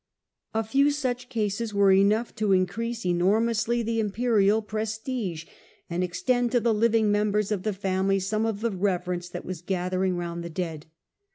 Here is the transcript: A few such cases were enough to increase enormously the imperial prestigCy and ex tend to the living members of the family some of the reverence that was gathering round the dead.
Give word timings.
A 0.55 0.63
few 0.63 0.89
such 0.89 1.29
cases 1.29 1.75
were 1.75 1.91
enough 1.91 2.33
to 2.37 2.53
increase 2.53 3.05
enormously 3.05 3.83
the 3.83 3.99
imperial 3.99 4.63
prestigCy 4.63 5.45
and 5.91 6.03
ex 6.03 6.23
tend 6.23 6.51
to 6.53 6.59
the 6.59 6.73
living 6.73 7.11
members 7.11 7.51
of 7.51 7.61
the 7.61 7.71
family 7.71 8.17
some 8.17 8.47
of 8.47 8.61
the 8.61 8.71
reverence 8.71 9.29
that 9.29 9.45
was 9.45 9.61
gathering 9.61 10.17
round 10.17 10.43
the 10.43 10.49
dead. 10.49 10.87